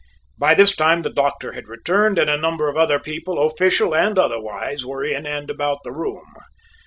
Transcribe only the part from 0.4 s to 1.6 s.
this time the doctor